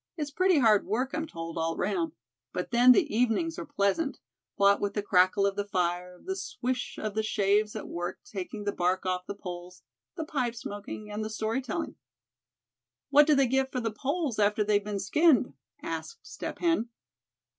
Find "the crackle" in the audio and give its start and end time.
4.95-5.45